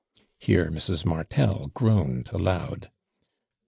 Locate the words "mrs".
0.71-1.05